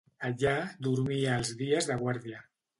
Allà, 0.29 0.53
dormia 0.87 1.37
els 1.43 1.53
dies 1.63 1.93
de 1.93 2.01
guàrdia. 2.03 2.45